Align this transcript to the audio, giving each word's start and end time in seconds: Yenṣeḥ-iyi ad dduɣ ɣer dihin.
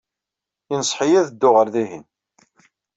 Yenṣeḥ-iyi 0.71 1.17
ad 1.21 1.27
dduɣ 1.31 1.53
ɣer 1.55 1.67
dihin. 1.73 2.05